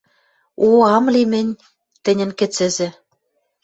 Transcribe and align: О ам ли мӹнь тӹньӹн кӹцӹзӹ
О 0.67 0.67
ам 0.95 1.05
ли 1.13 1.23
мӹнь 1.31 1.59
тӹньӹн 2.03 2.31
кӹцӹзӹ 2.39 2.87